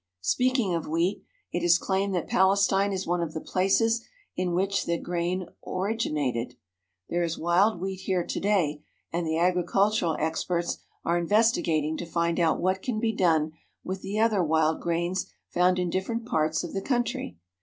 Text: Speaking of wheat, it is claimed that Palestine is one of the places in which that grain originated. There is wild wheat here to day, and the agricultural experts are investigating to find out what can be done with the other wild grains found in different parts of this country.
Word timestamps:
Speaking 0.23 0.73
of 0.73 0.87
wheat, 0.87 1.21
it 1.53 1.61
is 1.61 1.77
claimed 1.77 2.15
that 2.15 2.27
Palestine 2.27 2.91
is 2.91 3.05
one 3.05 3.21
of 3.21 3.35
the 3.35 3.39
places 3.39 4.03
in 4.35 4.55
which 4.55 4.87
that 4.87 5.03
grain 5.03 5.45
originated. 5.63 6.55
There 7.09 7.21
is 7.21 7.37
wild 7.37 7.79
wheat 7.79 7.99
here 7.99 8.25
to 8.25 8.39
day, 8.39 8.81
and 9.13 9.27
the 9.27 9.37
agricultural 9.37 10.15
experts 10.19 10.79
are 11.05 11.19
investigating 11.19 11.97
to 11.97 12.07
find 12.07 12.39
out 12.39 12.59
what 12.59 12.81
can 12.81 12.99
be 12.99 13.13
done 13.13 13.51
with 13.83 14.01
the 14.01 14.19
other 14.19 14.43
wild 14.43 14.81
grains 14.81 15.31
found 15.49 15.77
in 15.77 15.91
different 15.91 16.25
parts 16.25 16.63
of 16.63 16.73
this 16.73 16.81
country. 16.81 17.37